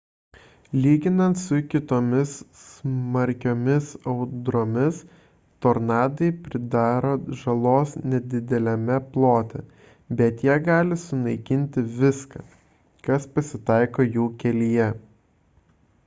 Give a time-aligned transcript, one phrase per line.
[0.83, 2.29] lyginant su kitomis
[2.61, 5.01] smarkiomis audromis
[5.67, 7.11] tornadai pridaro
[7.43, 9.63] žalos nedideliame plote
[10.23, 12.45] bet jie gali sunaikinti viską
[13.11, 14.89] kas pasitaiko jų kelyje